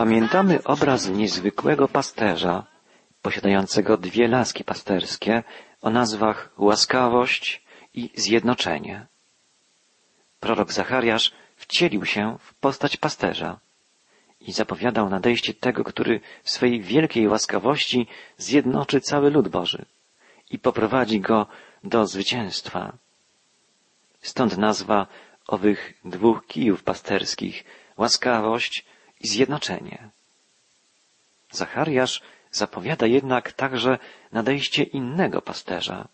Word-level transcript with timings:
Pamiętamy 0.00 0.64
obraz 0.64 1.08
niezwykłego 1.08 1.88
pasterza, 1.88 2.66
posiadającego 3.22 3.96
dwie 3.96 4.28
laski 4.28 4.64
pasterskie 4.64 5.42
o 5.82 5.90
nazwach 5.90 6.50
łaskawość 6.58 7.62
i 7.94 8.10
zjednoczenie. 8.14 9.06
Prorok 10.40 10.72
Zachariasz 10.72 11.32
wcielił 11.56 12.04
się 12.04 12.36
w 12.40 12.54
postać 12.54 12.96
pasterza 12.96 13.58
i 14.40 14.52
zapowiadał 14.52 15.10
nadejście 15.10 15.54
tego, 15.54 15.84
który 15.84 16.20
w 16.42 16.50
swej 16.50 16.80
wielkiej 16.80 17.28
łaskawości 17.28 18.06
zjednoczy 18.38 19.00
cały 19.00 19.30
lud 19.30 19.48
Boży 19.48 19.84
i 20.50 20.58
poprowadzi 20.58 21.20
go 21.20 21.46
do 21.84 22.06
zwycięstwa. 22.06 22.92
Stąd 24.20 24.58
nazwa 24.58 25.06
owych 25.46 25.94
dwóch 26.04 26.46
kijów 26.46 26.82
pasterskich 26.82 27.64
łaskawość 27.96 28.84
i 29.20 29.28
zjednoczenie. 29.28 30.08
Zachariasz 31.50 32.22
zapowiada 32.50 33.06
jednak 33.06 33.52
także 33.52 33.98
nadejście 34.32 34.82
innego 34.82 35.42
pasterza. 35.42 36.08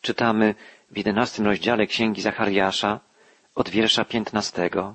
Czytamy 0.00 0.54
w 0.90 0.96
jedenastym 0.96 1.46
rozdziale 1.46 1.86
Księgi 1.86 2.22
Zachariasza 2.22 3.00
od 3.54 3.68
wiersza 3.68 4.04
piętnastego. 4.04 4.94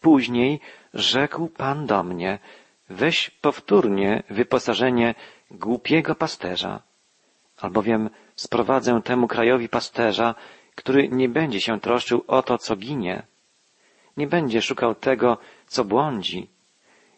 Później 0.00 0.60
rzekł 0.94 1.48
Pan 1.48 1.86
do 1.86 2.02
mnie, 2.02 2.38
weź 2.88 3.30
powtórnie 3.30 4.22
wyposażenie 4.30 5.14
głupiego 5.50 6.14
pasterza, 6.14 6.82
albowiem 7.58 8.10
sprowadzę 8.36 9.00
temu 9.04 9.28
krajowi 9.28 9.68
pasterza, 9.68 10.34
który 10.74 11.08
nie 11.08 11.28
będzie 11.28 11.60
się 11.60 11.80
troszczył 11.80 12.24
o 12.26 12.42
to, 12.42 12.58
co 12.58 12.76
ginie, 12.76 13.22
nie 14.16 14.26
będzie 14.26 14.62
szukał 14.62 14.94
tego, 14.94 15.38
co 15.72 15.84
błądzi, 15.84 16.48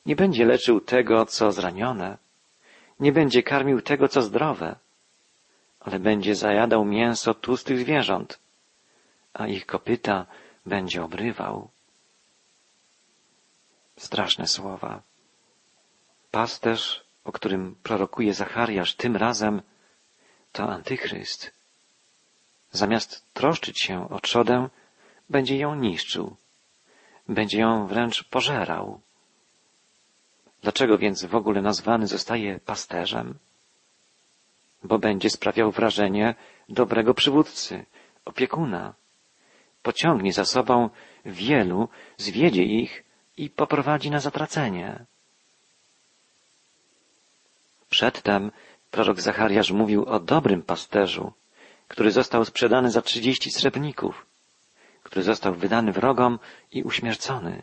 nie 0.06 0.16
będzie 0.16 0.44
leczył 0.44 0.80
tego, 0.80 1.26
co 1.26 1.52
zranione, 1.52 2.18
nie 3.00 3.12
będzie 3.12 3.42
karmił 3.42 3.82
tego, 3.82 4.08
co 4.08 4.22
zdrowe, 4.22 4.76
ale 5.80 5.98
będzie 5.98 6.34
zajadał 6.34 6.84
mięso 6.84 7.34
tłustych 7.34 7.78
zwierząt, 7.78 8.38
a 9.34 9.46
ich 9.46 9.66
kopyta 9.66 10.26
będzie 10.66 11.04
obrywał. 11.04 11.68
Straszne 13.96 14.46
słowa. 14.46 15.02
Pasterz, 16.30 17.04
o 17.24 17.32
którym 17.32 17.74
prorokuje 17.82 18.34
Zachariasz 18.34 18.94
tym 18.94 19.16
razem, 19.16 19.62
to 20.52 20.62
antychryst. 20.68 21.50
Zamiast 22.72 23.24
troszczyć 23.32 23.80
się 23.80 24.10
o 24.10 24.20
trzodę, 24.20 24.68
będzie 25.30 25.56
ją 25.56 25.74
niszczył. 25.74 26.36
Będzie 27.28 27.60
ją 27.60 27.86
wręcz 27.86 28.24
pożerał. 28.24 29.00
Dlaczego 30.62 30.98
więc 30.98 31.24
w 31.24 31.34
ogóle 31.34 31.62
nazwany 31.62 32.06
zostaje 32.06 32.60
pasterzem? 32.60 33.38
Bo 34.84 34.98
będzie 34.98 35.30
sprawiał 35.30 35.70
wrażenie 35.70 36.34
dobrego 36.68 37.14
przywódcy, 37.14 37.84
opiekuna. 38.24 38.94
Pociągnie 39.82 40.32
za 40.32 40.44
sobą 40.44 40.90
wielu, 41.24 41.88
zwiedzie 42.16 42.62
ich 42.62 43.04
i 43.36 43.50
poprowadzi 43.50 44.10
na 44.10 44.20
zatracenie. 44.20 45.04
Przedtem 47.90 48.50
prorok 48.90 49.20
Zachariasz 49.20 49.70
mówił 49.70 50.04
o 50.04 50.20
dobrym 50.20 50.62
pasterzu, 50.62 51.32
który 51.88 52.10
został 52.10 52.44
sprzedany 52.44 52.90
za 52.90 53.02
trzydzieści 53.02 53.50
srebrników, 53.50 54.26
który 55.04 55.22
został 55.22 55.54
wydany 55.54 55.92
wrogom 55.92 56.38
i 56.72 56.82
uśmiercony. 56.82 57.62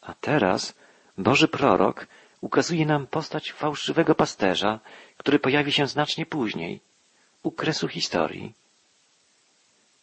A 0.00 0.14
teraz 0.14 0.74
Boży 1.18 1.48
prorok 1.48 2.06
ukazuje 2.40 2.86
nam 2.86 3.06
postać 3.06 3.52
fałszywego 3.52 4.14
pasterza, 4.14 4.80
który 5.16 5.38
pojawi 5.38 5.72
się 5.72 5.86
znacznie 5.86 6.26
później, 6.26 6.80
u 7.42 7.50
kresu 7.50 7.88
historii. 7.88 8.54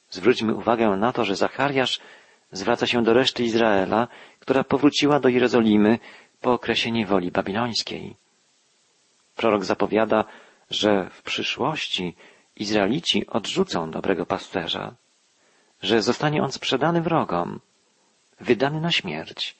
Zwróćmy 0.10 0.56
uwagę 0.56 0.90
na 0.90 1.14
to, 1.14 1.26
że 1.26 1.36
Zachariasz 1.36 2.00
zwraca 2.52 2.88
się 2.88 3.04
do 3.04 3.14
reszty 3.14 3.44
Izraela, 3.44 4.08
która 4.40 4.64
powróciła 4.64 5.20
do 5.20 5.30
Jerozolimy 5.30 6.00
po 6.42 6.54
okresie 6.54 6.92
niewoli 6.92 7.32
babilońskiej. 7.32 8.16
Prorok 9.36 9.66
zapowiada, 9.66 10.26
że 10.70 11.10
w 11.10 11.22
przyszłości 11.22 12.16
Izraelici 12.56 13.28
odrzucą 13.28 13.92
dobrego 13.92 14.26
pasterza, 14.26 14.96
że 15.82 16.02
zostanie 16.02 16.44
on 16.44 16.52
sprzedany 16.52 17.02
wrogom, 17.02 17.60
wydany 18.40 18.82
na 18.82 18.92
śmierć, 18.92 19.56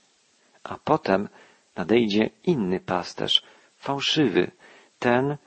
a 0.64 0.78
potem 0.84 1.30
nadejdzie 1.76 2.30
inny 2.44 2.80
pasterz, 2.80 3.44
fałszywy, 3.78 4.52
ten, 5.00 5.38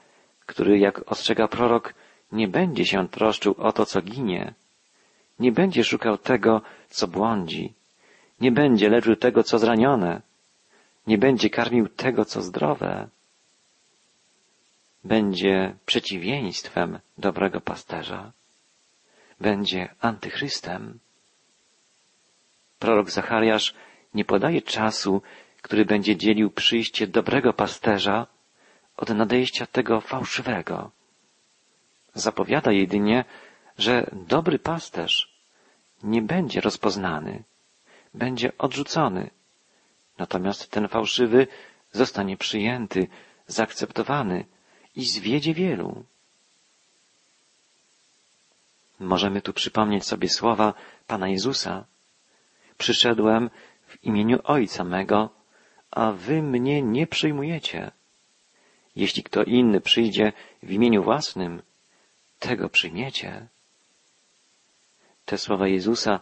który, 0.47 0.79
jak 0.79 1.13
ostrzega 1.13 1.49
prorok, 1.49 1.95
nie 2.33 2.49
będzie 2.49 2.87
się 2.87 3.09
troszczył 3.09 3.55
o 3.59 3.73
to, 3.73 3.87
co 3.87 4.03
ginie, 4.03 4.55
nie 5.41 5.53
będzie 5.53 5.85
szukał 5.85 6.19
tego, 6.19 6.63
co 6.89 7.09
błądzi, 7.09 7.73
nie 8.41 8.53
będzie 8.53 8.89
leczył 8.89 9.17
tego, 9.17 9.43
co 9.43 9.59
zranione, 9.59 10.23
nie 11.07 11.19
będzie 11.19 11.51
karmił 11.51 11.89
tego, 11.89 12.25
co 12.25 12.43
zdrowe, 12.43 13.09
będzie 15.05 15.75
przeciwieństwem 15.87 16.99
dobrego 17.19 17.61
pasterza, 17.61 18.33
będzie 19.41 19.95
antychrystem. 20.01 20.99
Prorok 22.79 23.11
Zachariasz 23.11 23.75
nie 24.15 24.25
podaje 24.25 24.63
czasu, 24.63 25.23
który 25.63 25.85
będzie 25.85 26.17
dzielił 26.17 26.51
przyjście 26.51 27.07
dobrego 27.07 27.53
pasterza 27.53 28.27
od 28.97 29.09
nadejścia 29.09 29.67
tego 29.67 30.01
fałszywego. 30.01 30.91
Zapowiada 32.15 32.73
jedynie, 32.73 33.25
że 33.79 34.11
dobry 34.13 34.59
pasterz 34.59 35.35
nie 36.03 36.23
będzie 36.23 36.61
rozpoznany, 36.61 37.45
będzie 38.15 38.53
odrzucony, 38.59 39.31
natomiast 40.19 40.71
ten 40.71 40.89
fałszywy 40.89 41.47
zostanie 41.93 42.37
przyjęty, 42.37 43.09
zaakceptowany 43.47 44.45
i 44.97 45.05
zwiedzie 45.05 45.55
wielu. 45.55 46.05
Możemy 49.01 49.43
tu 49.43 49.53
przypomnieć 49.53 50.05
sobie 50.05 50.29
słowa 50.29 50.75
Pana 51.07 51.29
Jezusa. 51.29 51.85
Przyszedłem 52.79 53.51
w 53.87 54.05
imieniu 54.05 54.39
Ojca 54.45 54.85
mego, 54.85 55.31
a 55.91 56.13
wy 56.13 56.43
mnie 56.43 56.83
nie 56.83 57.07
przyjmujecie. 57.07 57.91
Jeśli 58.97 59.23
kto 59.23 59.45
inny 59.45 59.81
przyjdzie 59.81 60.33
w 60.63 60.71
imieniu 60.71 61.03
własnym, 61.03 61.63
tego 62.39 62.69
przyjmiecie. 62.69 63.47
Te 65.25 65.39
słowa 65.39 65.69
Jezusa 65.69 66.21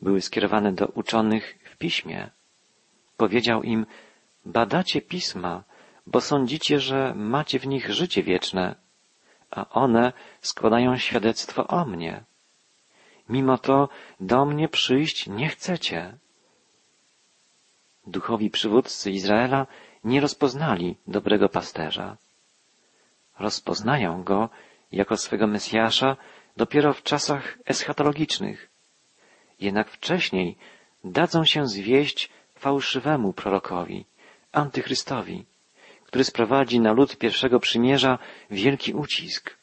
były 0.00 0.20
skierowane 0.20 0.72
do 0.72 0.86
uczonych 0.86 1.58
w 1.64 1.76
piśmie. 1.76 2.30
Powiedział 3.16 3.62
im, 3.62 3.86
badacie 4.44 5.00
pisma, 5.00 5.64
bo 6.06 6.20
sądzicie, 6.20 6.80
że 6.80 7.14
macie 7.14 7.58
w 7.58 7.66
nich 7.66 7.92
życie 7.92 8.22
wieczne, 8.22 8.74
a 9.50 9.68
one 9.68 10.12
składają 10.40 10.96
świadectwo 10.96 11.66
o 11.66 11.84
mnie. 11.84 12.24
Mimo 13.28 13.58
to 13.58 13.88
do 14.20 14.44
mnie 14.44 14.68
przyjść 14.68 15.26
nie 15.26 15.48
chcecie. 15.48 16.18
Duchowi 18.06 18.50
przywódcy 18.50 19.10
Izraela 19.10 19.66
nie 20.04 20.20
rozpoznali 20.20 20.96
dobrego 21.06 21.48
pasterza. 21.48 22.16
Rozpoznają 23.38 24.22
go 24.22 24.48
jako 24.92 25.16
swego 25.16 25.46
Mesjasza 25.46 26.16
dopiero 26.56 26.92
w 26.92 27.02
czasach 27.02 27.58
eschatologicznych. 27.64 28.68
Jednak 29.60 29.90
wcześniej 29.90 30.56
dadzą 31.04 31.44
się 31.44 31.66
zwieść 31.66 32.30
fałszywemu 32.54 33.32
prorokowi, 33.32 34.04
antychrystowi, 34.52 35.44
który 36.16 36.24
sprowadzi 36.24 36.80
na 36.80 36.92
lud 36.92 37.16
pierwszego 37.16 37.60
przymierza 37.60 38.18
wielki 38.50 38.94
ucisk. 38.94 39.56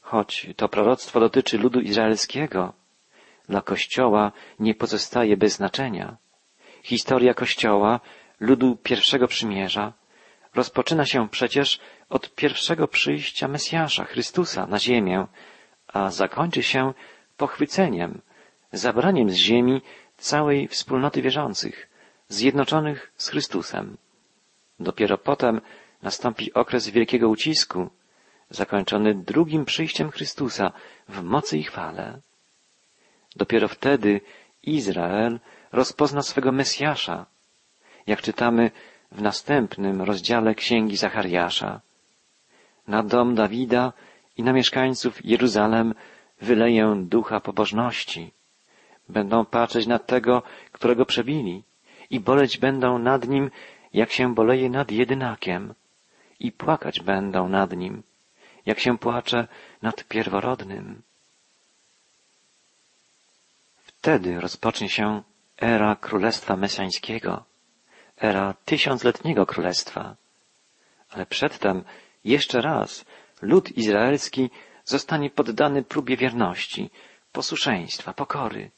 Choć 0.00 0.46
to 0.56 0.68
proroctwo 0.68 1.20
dotyczy 1.20 1.58
ludu 1.58 1.80
izraelskiego, 1.80 2.72
dla 3.48 3.60
Kościoła 3.60 4.32
nie 4.58 4.74
pozostaje 4.74 5.36
bez 5.36 5.52
znaczenia. 5.52 6.16
Historia 6.82 7.34
Kościoła, 7.34 8.00
ludu 8.40 8.76
pierwszego 8.76 9.28
przymierza, 9.28 9.92
rozpoczyna 10.54 11.06
się 11.06 11.28
przecież 11.28 11.80
od 12.08 12.34
pierwszego 12.34 12.88
przyjścia 12.88 13.48
Mesjasza, 13.48 14.04
Chrystusa 14.04 14.66
na 14.66 14.78
ziemię, 14.78 15.26
a 15.88 16.10
zakończy 16.10 16.62
się 16.62 16.94
pochwyceniem, 17.36 18.20
zabraniem 18.72 19.30
z 19.30 19.34
ziemi 19.34 19.82
całej 20.16 20.68
wspólnoty 20.68 21.22
wierzących, 21.22 21.88
zjednoczonych 22.28 23.12
z 23.16 23.28
Chrystusem. 23.28 23.96
Dopiero 24.80 25.18
potem 25.18 25.60
nastąpi 26.02 26.54
okres 26.54 26.88
wielkiego 26.88 27.28
ucisku, 27.28 27.90
zakończony 28.50 29.14
drugim 29.14 29.64
przyjściem 29.64 30.10
Chrystusa 30.10 30.72
w 31.08 31.22
mocy 31.22 31.58
i 31.58 31.62
chwale. 31.62 32.20
Dopiero 33.36 33.68
wtedy 33.68 34.20
Izrael 34.62 35.40
rozpozna 35.72 36.22
swego 36.22 36.52
Mesjasza 36.52 37.26
jak 38.06 38.22
czytamy 38.22 38.70
w 39.12 39.22
następnym 39.22 40.02
rozdziale 40.02 40.54
Księgi 40.54 40.96
Zachariasza. 40.96 41.80
Na 42.88 43.02
dom 43.02 43.34
Dawida 43.34 43.92
i 44.36 44.42
na 44.42 44.52
mieszkańców 44.52 45.24
Jeruzalem 45.24 45.94
wyleję 46.40 47.02
ducha 47.08 47.40
pobożności. 47.40 48.32
Będą 49.08 49.44
patrzeć 49.44 49.86
na 49.86 49.98
tego, 49.98 50.42
którego 50.72 51.06
przebili 51.06 51.62
i 52.10 52.20
boleć 52.20 52.58
będą 52.58 52.98
nad 52.98 53.28
nim, 53.28 53.50
jak 53.94 54.10
się 54.12 54.34
boleje 54.34 54.70
nad 54.70 54.90
jedynakiem 54.90 55.74
i 56.40 56.52
płakać 56.52 57.00
będą 57.00 57.48
nad 57.48 57.76
nim, 57.76 58.02
jak 58.66 58.78
się 58.80 58.98
płacze 58.98 59.48
nad 59.82 60.04
pierworodnym. 60.04 61.02
Wtedy 63.78 64.40
rozpocznie 64.40 64.88
się 64.88 65.22
era 65.60 65.96
Królestwa 65.96 66.56
Mesjańskiego, 66.56 67.44
era 68.16 68.54
tysiącletniego 68.64 69.46
Królestwa. 69.46 70.16
Ale 71.10 71.26
przedtem 71.26 71.84
jeszcze 72.24 72.60
raz 72.60 73.04
lud 73.42 73.72
izraelski 73.76 74.50
zostanie 74.84 75.30
poddany 75.30 75.82
próbie 75.82 76.16
wierności, 76.16 76.90
posłuszeństwa, 77.32 78.12
pokory. 78.12 78.70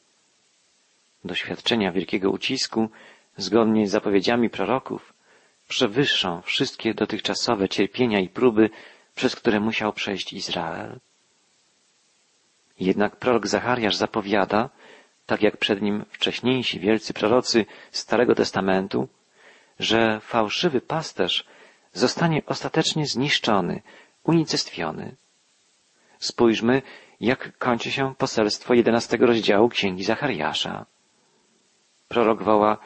Doświadczenia 1.25 1.93
wielkiego 1.93 2.31
ucisku, 2.31 2.91
zgodnie 3.37 3.88
z 3.88 3.90
zapowiedziami 3.90 4.50
proroków, 4.50 5.12
przewyższą 5.69 6.43
wszystkie 6.43 6.94
dotychczasowe 6.94 7.69
cierpienia 7.69 8.20
i 8.20 8.29
próby, 8.29 8.70
przez 9.14 9.37
które 9.37 9.61
musiał 9.61 9.93
przejść 9.93 10.32
Izrael. 10.32 10.99
Jednak 12.81 13.17
prorok 13.17 13.46
Zachariasz 13.46 13.96
zapowiada, 13.96 14.70
tak 15.26 15.43
jak 15.43 15.56
przed 15.56 15.82
nim 15.82 16.05
wcześniejsi 16.11 16.81
wielcy 16.81 17.14
prorocy 17.14 17.67
Starego 17.90 18.34
Testamentu, 18.34 19.08
że 19.78 20.20
fałszywy 20.20 20.81
pasterz 20.81 21.44
zostanie 21.93 22.43
ostatecznie 22.46 23.06
zniszczony, 23.06 23.82
unicestwiony. 24.25 25.17
Spójrzmy, 26.19 26.82
jak 27.20 27.58
kończy 27.58 27.90
się 27.90 28.14
poselstwo 28.14 28.75
jedenastego 28.75 29.26
rozdziału 29.26 29.69
Księgi 29.69 30.05
Zachariasza. 30.05 30.87
Prorok 32.08 32.43
woła, 32.43 32.78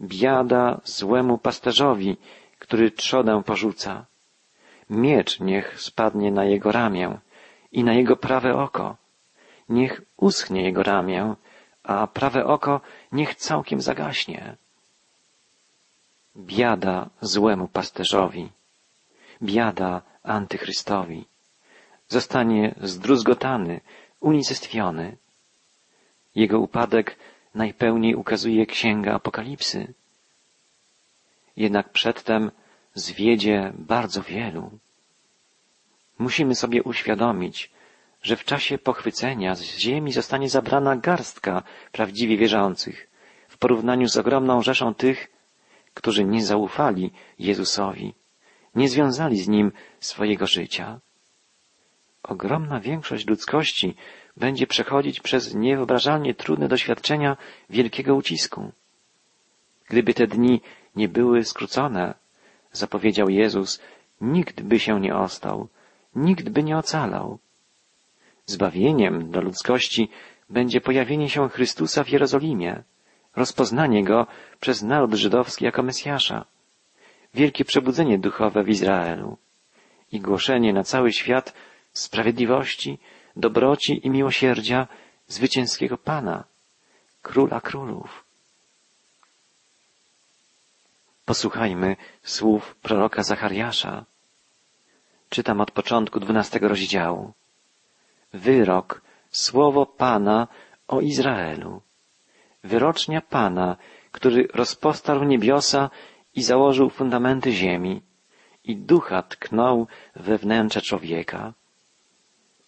biada 0.00 0.80
złemu 0.84 1.38
pasterzowi, 1.38 2.16
który 2.58 2.90
trzodę 2.90 3.42
porzuca. 3.42 4.06
Miecz 4.90 5.40
niech 5.40 5.80
spadnie 5.80 6.30
na 6.32 6.44
jego 6.44 6.72
ramię 6.72 7.18
i 7.72 7.84
na 7.84 7.92
jego 7.94 8.16
prawe 8.16 8.56
oko. 8.56 8.96
Niech 9.68 10.02
uschnie 10.16 10.62
jego 10.62 10.82
ramię, 10.82 11.34
a 11.82 12.06
prawe 12.06 12.44
oko 12.46 12.80
niech 13.12 13.34
całkiem 13.34 13.80
zagaśnie. 13.80 14.56
Biada 16.36 17.10
złemu 17.20 17.68
pasterzowi, 17.68 18.48
biada 19.42 20.02
antychrystowi. 20.22 21.24
Zostanie 22.08 22.74
zdruzgotany, 22.82 23.80
unicestwiony. 24.20 25.16
Jego 26.34 26.60
upadek 26.60 27.16
najpełniej 27.54 28.14
ukazuje 28.14 28.66
Księga 28.66 29.14
Apokalipsy. 29.14 29.94
Jednak 31.56 31.88
przedtem 31.92 32.50
zwiedzie 32.94 33.72
bardzo 33.74 34.22
wielu. 34.22 34.70
Musimy 36.18 36.54
sobie 36.54 36.82
uświadomić, 36.82 37.70
że 38.22 38.36
w 38.36 38.44
czasie 38.44 38.78
pochwycenia 38.78 39.54
z 39.54 39.62
ziemi 39.62 40.12
zostanie 40.12 40.48
zabrana 40.48 40.96
garstka 40.96 41.62
prawdziwie 41.92 42.36
wierzących 42.36 43.08
w 43.48 43.58
porównaniu 43.58 44.08
z 44.08 44.16
ogromną 44.16 44.62
rzeszą 44.62 44.94
tych, 44.94 45.28
którzy 45.94 46.24
nie 46.24 46.44
zaufali 46.44 47.10
Jezusowi, 47.38 48.14
nie 48.74 48.88
związali 48.88 49.40
z 49.40 49.48
Nim 49.48 49.72
swojego 50.00 50.46
życia. 50.46 51.00
Ogromna 52.22 52.80
większość 52.80 53.26
ludzkości 53.26 53.96
będzie 54.36 54.66
przechodzić 54.66 55.20
przez 55.20 55.54
niewyobrażalnie 55.54 56.34
trudne 56.34 56.68
doświadczenia 56.68 57.36
wielkiego 57.70 58.14
ucisku. 58.14 58.72
Gdyby 59.88 60.14
te 60.14 60.26
dni 60.26 60.60
nie 60.96 61.08
były 61.08 61.44
skrócone, 61.44 62.14
zapowiedział 62.72 63.28
Jezus, 63.28 63.80
nikt 64.20 64.62
by 64.62 64.80
się 64.80 65.00
nie 65.00 65.16
ostał, 65.16 65.68
nikt 66.14 66.48
by 66.48 66.62
nie 66.62 66.78
ocalał. 66.78 67.38
Zbawieniem 68.46 69.30
dla 69.30 69.40
ludzkości 69.40 70.08
będzie 70.50 70.80
pojawienie 70.80 71.28
się 71.28 71.48
Chrystusa 71.48 72.04
w 72.04 72.08
Jerozolimie, 72.08 72.82
rozpoznanie 73.36 74.04
Go 74.04 74.26
przez 74.60 74.82
naród 74.82 75.14
żydowski 75.14 75.64
jako 75.64 75.82
Mesjasza, 75.82 76.44
wielkie 77.34 77.64
przebudzenie 77.64 78.18
duchowe 78.18 78.64
w 78.64 78.68
Izraelu 78.68 79.36
i 80.12 80.20
głoszenie 80.20 80.72
na 80.72 80.84
cały 80.84 81.12
świat 81.12 81.54
sprawiedliwości, 81.92 82.98
dobroci 83.36 84.06
i 84.06 84.10
miłosierdzia 84.10 84.88
zwycięskiego 85.28 85.98
Pana, 85.98 86.44
Króla 87.22 87.60
Królów. 87.60 88.24
Posłuchajmy 91.24 91.96
słów 92.22 92.74
proroka 92.74 93.22
Zachariasza. 93.22 94.04
Czytam 95.28 95.60
od 95.60 95.70
początku 95.70 96.20
dwunastego 96.20 96.68
rozdziału. 96.68 97.32
Wyrok, 98.32 99.02
słowo 99.30 99.86
Pana 99.86 100.48
o 100.88 101.00
Izraelu. 101.00 101.82
Wyrocznia 102.64 103.20
Pana, 103.20 103.76
który 104.12 104.48
rozpostarł 104.54 105.24
niebiosa 105.24 105.90
i 106.34 106.42
założył 106.42 106.90
fundamenty 106.90 107.52
ziemi 107.52 108.02
i 108.64 108.76
ducha 108.76 109.22
tknął 109.22 109.86
we 110.16 110.38
wnętrze 110.38 110.82
człowieka. 110.82 111.52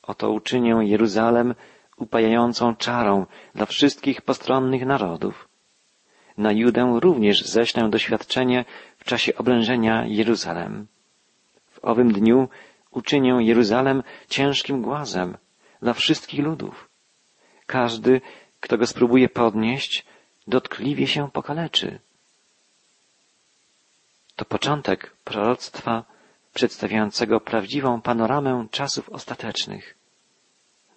Oto 0.03 0.31
uczynię 0.31 0.77
Jeruzalem 0.83 1.55
upajającą 1.97 2.77
czarą 2.77 3.27
dla 3.55 3.67
wszystkich 3.67 4.23
postronnych 4.23 4.87
narodów. 4.87 5.49
Na 6.39 6.53
Judę 6.53 6.99
również 7.01 7.45
ześlę 7.45 7.91
doświadczenie 7.91 8.65
w 8.99 9.05
czasie 9.05 9.35
oblężenia 9.37 10.07
Jeruzalem. 10.07 10.87
W 11.71 11.85
owym 11.85 12.13
dniu 12.13 12.49
uczynię 12.91 13.39
Jeruzalem 13.41 14.03
ciężkim 14.29 14.83
głazem 14.83 15.37
dla 15.83 15.93
wszystkich 15.93 16.41
ludów. 16.41 16.89
Każdy, 17.67 18.21
kto 18.61 18.79
go 18.79 18.87
spróbuje 18.87 19.29
podnieść, 19.29 20.05
dotkliwie 20.47 21.07
się 21.07 21.31
pokaleczy. 21.31 21.99
To 24.37 24.45
początek 24.45 25.17
proroctwa 25.25 26.05
przedstawiającego 26.55 27.41
prawdziwą 27.41 28.01
panoramę 28.01 28.67
czasów 28.71 29.09
ostatecznych. 29.09 29.95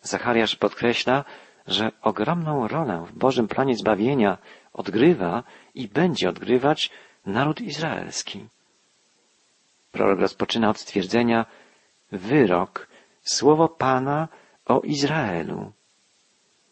Zachariasz 0.01 0.55
podkreśla, 0.55 1.25
że 1.67 1.91
ogromną 2.01 2.67
rolę 2.67 3.05
w 3.07 3.17
Bożym 3.17 3.47
planie 3.47 3.75
zbawienia 3.75 4.38
odgrywa 4.74 5.43
i 5.75 5.88
będzie 5.88 6.29
odgrywać 6.29 6.91
naród 7.25 7.62
izraelski. 7.62 8.45
Prorok 9.91 10.19
rozpoczyna 10.19 10.69
od 10.69 10.79
stwierdzenia 10.79 11.45
wyrok, 12.12 12.88
słowo 13.24 13.69
Pana 13.69 14.27
o 14.65 14.81
Izraelu. 14.81 15.71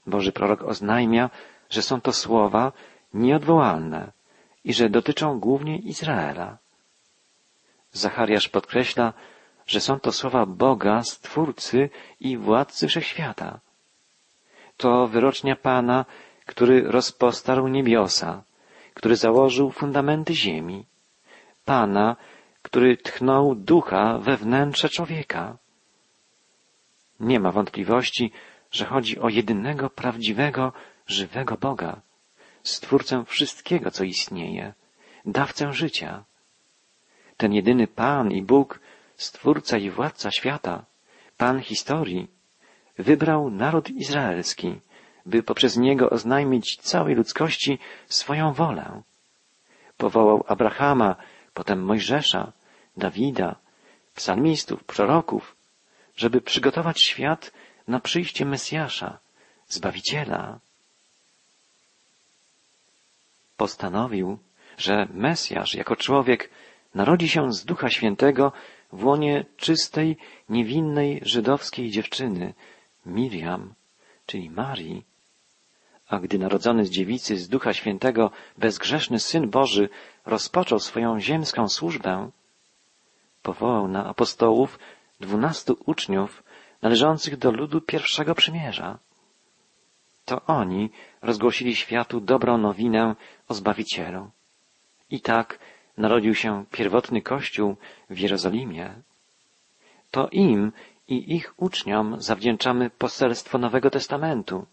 Boży 0.07 0.31
prorok 0.31 0.63
oznajmia, 0.63 1.29
że 1.69 1.81
są 1.81 2.01
to 2.01 2.13
słowa 2.13 2.71
nieodwołalne 3.13 4.11
i 4.63 4.73
że 4.73 4.89
dotyczą 4.89 5.39
głównie 5.39 5.77
Izraela. 5.77 6.57
Zachariasz 7.93 8.49
podkreśla, 8.49 9.13
że 9.67 9.79
są 9.79 9.99
to 9.99 10.11
słowa 10.11 10.45
Boga, 10.45 11.03
Stwórcy 11.03 11.89
i 12.19 12.37
Władcy 12.37 12.87
Wszechświata. 12.87 13.59
To 14.77 15.07
wyrocznia 15.07 15.55
Pana, 15.55 16.05
który 16.45 16.81
rozpostarł 16.81 17.67
niebiosa, 17.67 18.43
który 18.93 19.15
założył 19.15 19.71
fundamenty 19.71 20.35
ziemi. 20.35 20.85
Pana, 21.65 22.15
który 22.61 22.97
tchnął 22.97 23.55
ducha 23.55 24.17
we 24.17 24.37
wnętrze 24.37 24.89
człowieka. 24.89 25.57
Nie 27.19 27.39
ma 27.39 27.51
wątpliwości, 27.51 28.31
że 28.71 28.85
chodzi 28.85 29.19
o 29.19 29.29
jedynego 29.29 29.89
prawdziwego, 29.89 30.73
żywego 31.07 31.57
Boga, 31.57 32.01
Stwórcę 32.63 33.25
wszystkiego, 33.25 33.91
co 33.91 34.03
istnieje, 34.03 34.73
dawcę 35.25 35.73
życia. 35.73 36.23
Ten 37.37 37.53
jedyny 37.53 37.87
Pan 37.87 38.31
i 38.31 38.41
Bóg, 38.41 38.79
Stwórca 39.17 39.77
i 39.77 39.89
Władca 39.89 40.31
świata, 40.31 40.85
Pan 41.37 41.61
historii, 41.61 42.27
wybrał 42.97 43.49
naród 43.49 43.89
izraelski, 43.89 44.79
by 45.25 45.43
poprzez 45.43 45.77
niego 45.77 46.09
oznajmić 46.09 46.77
całej 46.77 47.15
ludzkości 47.15 47.79
swoją 48.07 48.53
wolę. 48.53 49.01
Powołał 49.97 50.43
Abrahama, 50.47 51.15
potem 51.53 51.83
Mojżesza, 51.83 52.51
Dawida, 52.97 53.55
psalmistów, 54.15 54.83
proroków, 54.83 55.55
żeby 56.15 56.41
przygotować 56.41 57.01
świat 57.01 57.51
na 57.87 57.99
przyjście 57.99 58.45
Mesjasza, 58.45 59.19
Zbawiciela. 59.67 60.59
Postanowił, 63.57 64.37
że 64.77 65.07
Mesjasz 65.13 65.75
jako 65.75 65.95
człowiek 65.95 66.49
narodzi 66.95 67.29
się 67.29 67.53
z 67.53 67.65
Ducha 67.65 67.89
Świętego 67.89 68.51
w 68.91 69.05
łonie 69.05 69.45
czystej, 69.57 70.17
niewinnej 70.49 71.21
żydowskiej 71.25 71.89
dziewczyny, 71.89 72.53
Miriam, 73.05 73.73
czyli 74.25 74.49
Marii. 74.49 75.03
A 76.07 76.19
gdy 76.19 76.39
narodzony 76.39 76.85
z 76.85 76.89
dziewicy 76.89 77.37
z 77.37 77.49
Ducha 77.49 77.73
Świętego 77.73 78.31
bezgrzeszny 78.57 79.19
Syn 79.19 79.49
Boży 79.49 79.89
rozpoczął 80.25 80.79
swoją 80.79 81.19
ziemską 81.19 81.69
służbę, 81.69 82.29
powołał 83.41 83.87
na 83.87 84.05
apostołów 84.05 84.79
dwunastu 85.19 85.77
uczniów 85.85 86.43
należących 86.81 87.37
do 87.37 87.51
ludu 87.51 87.81
pierwszego 87.81 88.35
przymierza. 88.35 88.99
To 90.25 90.41
oni 90.45 90.89
rozgłosili 91.21 91.75
światu 91.75 92.19
dobrą 92.19 92.57
nowinę 92.57 93.15
o 93.47 93.53
Zbawicielu. 93.53 94.31
I 95.09 95.21
tak 95.21 95.59
narodził 95.97 96.35
się 96.35 96.65
pierwotny 96.71 97.21
Kościół 97.21 97.75
w 98.09 98.19
Jerozolimie. 98.19 98.93
To 100.11 100.27
im 100.31 100.71
i 101.07 101.35
ich 101.35 101.53
uczniom 101.57 102.21
zawdzięczamy 102.21 102.89
poselstwo 102.89 103.57
Nowego 103.57 103.89
Testamentu, 103.89 104.65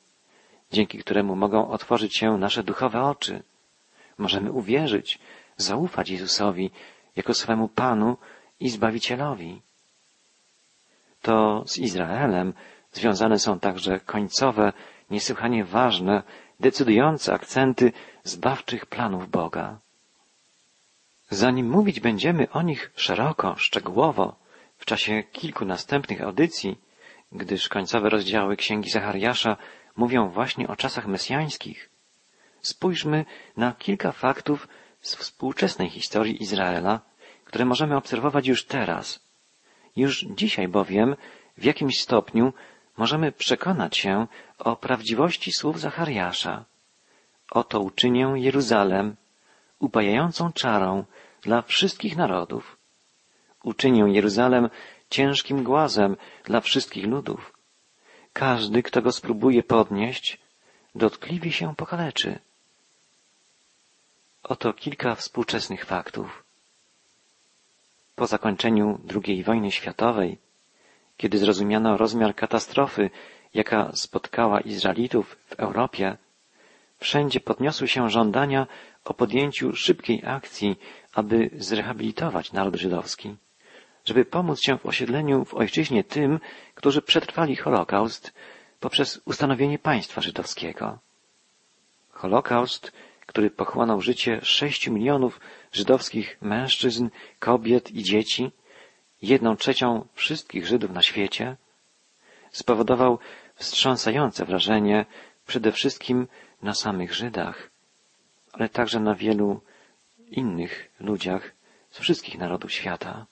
dzięki 0.72 0.98
któremu 0.98 1.36
mogą 1.36 1.68
otworzyć 1.70 2.16
się 2.16 2.38
nasze 2.38 2.62
duchowe 2.62 3.02
oczy. 3.02 3.42
Możemy 4.18 4.52
uwierzyć, 4.52 5.18
zaufać 5.56 6.10
Jezusowi 6.10 6.70
jako 7.16 7.34
swemu 7.34 7.68
Panu 7.68 8.16
i 8.60 8.68
Zbawicielowi. 8.68 9.60
To 11.22 11.64
z 11.66 11.78
Izraelem 11.78 12.52
związane 12.92 13.38
są 13.38 13.60
także 13.60 14.00
końcowe, 14.00 14.72
niesłychanie 15.10 15.64
ważne, 15.64 16.22
decydujące 16.60 17.34
akcenty 17.34 17.92
zbawczych 18.24 18.86
planów 18.86 19.30
Boga. 19.30 19.78
Zanim 21.30 21.70
mówić 21.70 22.00
będziemy 22.00 22.50
o 22.50 22.62
nich 22.62 22.90
szeroko, 22.96 23.56
szczegółowo, 23.56 24.36
w 24.78 24.84
czasie 24.84 25.22
kilku 25.22 25.64
następnych 25.64 26.22
audycji, 26.22 26.78
gdyż 27.32 27.68
końcowe 27.68 28.10
rozdziały 28.10 28.56
Księgi 28.56 28.90
Zachariasza 28.90 29.56
mówią 29.96 30.28
właśnie 30.28 30.68
o 30.68 30.76
czasach 30.76 31.06
mesjańskich, 31.06 31.90
spójrzmy 32.62 33.24
na 33.56 33.72
kilka 33.72 34.12
faktów 34.12 34.68
z 35.00 35.14
współczesnej 35.16 35.90
historii 35.90 36.42
Izraela, 36.42 37.00
które 37.44 37.64
możemy 37.64 37.96
obserwować 37.96 38.46
już 38.46 38.64
teraz. 38.64 39.20
Już 39.96 40.26
dzisiaj 40.30 40.68
bowiem 40.68 41.16
w 41.58 41.64
jakimś 41.64 42.00
stopniu 42.00 42.52
możemy 42.96 43.32
przekonać 43.32 43.96
się 43.96 44.26
o 44.58 44.76
prawdziwości 44.76 45.52
słów 45.52 45.80
Zachariasza. 45.80 46.64
Oto 47.50 47.80
uczynię 47.80 48.32
Jeruzalem 48.36 49.16
upajającą 49.80 50.52
czarą 50.52 51.04
dla 51.42 51.62
wszystkich 51.62 52.16
narodów. 52.16 52.76
Uczynię 53.64 54.04
Jeruzalem 54.08 54.70
ciężkim 55.10 55.64
głazem 55.64 56.16
dla 56.44 56.60
wszystkich 56.60 57.06
ludów. 57.06 57.52
Każdy, 58.32 58.82
kto 58.82 59.02
go 59.02 59.12
spróbuje 59.12 59.62
podnieść, 59.62 60.38
dotkliwie 60.94 61.52
się 61.52 61.74
pokaleczy. 61.76 62.38
Oto 64.42 64.72
kilka 64.72 65.14
współczesnych 65.14 65.84
faktów. 65.84 66.44
Po 68.16 68.26
zakończeniu 68.26 69.00
II 69.26 69.44
wojny 69.44 69.70
światowej, 69.70 70.38
kiedy 71.16 71.38
zrozumiano 71.38 71.96
rozmiar 71.96 72.34
katastrofy, 72.34 73.10
jaka 73.54 73.92
spotkała 73.94 74.60
Izraelitów 74.60 75.36
w 75.46 75.52
Europie, 75.52 76.16
wszędzie 76.98 77.40
podniosły 77.40 77.88
się 77.88 78.10
żądania 78.10 78.66
o 79.04 79.14
podjęciu 79.14 79.76
szybkiej 79.76 80.22
akcji, 80.26 80.76
aby 81.12 81.50
zrehabilitować 81.58 82.52
naród 82.52 82.76
żydowski, 82.76 83.36
żeby 84.04 84.24
pomóc 84.24 84.60
się 84.62 84.78
w 84.78 84.86
osiedleniu 84.86 85.44
w 85.44 85.54
ojczyźnie 85.54 86.04
tym, 86.04 86.40
którzy 86.74 87.02
przetrwali 87.02 87.56
Holokaust 87.56 88.32
poprzez 88.80 89.20
ustanowienie 89.24 89.78
państwa 89.78 90.20
żydowskiego. 90.20 90.98
Holokaust, 92.10 92.92
który 93.26 93.50
pochłonął 93.50 94.00
życie 94.00 94.40
sześciu 94.42 94.92
milionów 94.92 95.40
żydowskich 95.72 96.38
mężczyzn, 96.40 97.08
kobiet 97.38 97.90
i 97.90 98.02
dzieci, 98.02 98.50
jedną 99.22 99.56
trzecią 99.56 100.06
wszystkich 100.14 100.66
Żydów 100.66 100.90
na 100.90 101.02
świecie, 101.02 101.56
spowodował 102.52 103.18
wstrząsające 103.54 104.44
wrażenie 104.44 105.06
przede 105.46 105.72
wszystkim 105.72 106.28
na 106.62 106.74
samych 106.74 107.14
Żydach, 107.14 107.69
ale 108.52 108.68
także 108.68 109.00
na 109.00 109.14
wielu 109.14 109.60
innych 110.30 110.90
ludziach 111.00 111.52
z 111.90 111.98
wszystkich 111.98 112.38
narodów 112.38 112.72
świata. 112.72 113.26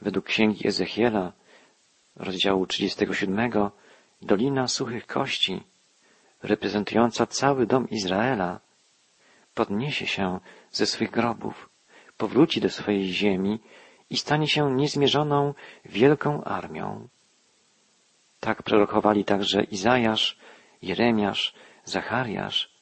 Według 0.00 0.24
księgi 0.24 0.68
Ezechiela, 0.68 1.32
rozdziału 2.16 2.66
37, 2.66 3.52
Dolina 4.22 4.68
Suchych 4.68 5.06
Kości, 5.06 5.62
reprezentująca 6.42 7.26
cały 7.26 7.66
dom 7.66 7.90
Izraela, 7.90 8.60
podniesie 9.54 10.06
się 10.06 10.40
ze 10.70 10.86
swych 10.86 11.10
grobów, 11.10 11.68
powróci 12.16 12.60
do 12.60 12.70
swojej 12.70 13.12
ziemi 13.12 13.60
i 14.10 14.16
stanie 14.16 14.48
się 14.48 14.74
niezmierzoną 14.74 15.54
wielką 15.84 16.44
armią. 16.44 17.08
Tak 18.40 18.62
prorokowali 18.62 19.24
także 19.24 19.62
Izajasz, 19.62 20.38
Jeremiasz, 20.82 21.54
Zachariasz. 21.84 22.73